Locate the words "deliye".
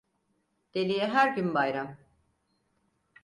0.73-1.07